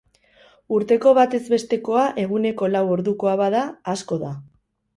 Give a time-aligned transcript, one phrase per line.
[0.77, 3.65] Urteko batez bestekoa eguneko lau ordukoa bada,
[3.97, 4.35] asko da.